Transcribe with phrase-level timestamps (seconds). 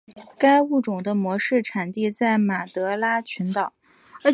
[0.35, 3.73] 该物种的模式产地在马德拉群岛。